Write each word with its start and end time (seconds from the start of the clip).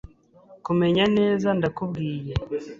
Kumenya 0.65 1.03
neza 1.17 1.47
ndakubwiye 1.57 2.33